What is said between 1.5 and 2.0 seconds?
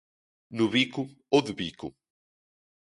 bico